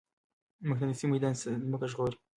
[0.67, 1.33] مقناطيسي ميدان
[1.67, 2.17] ځمکه ژغوري.